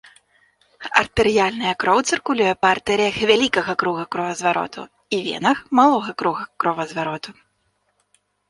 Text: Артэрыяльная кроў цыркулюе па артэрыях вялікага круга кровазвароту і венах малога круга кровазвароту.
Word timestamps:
Артэрыяльная 1.01 1.73
кроў 1.83 1.99
цыркулюе 2.13 2.53
па 2.65 2.71
артэрыях 2.77 3.15
вялікага 3.33 3.73
круга 3.83 4.03
кровазвароту 4.15 4.83
і 5.19 5.23
венах 5.29 5.57
малога 5.81 6.11
круга 6.23 6.43
кровазвароту. 6.65 7.31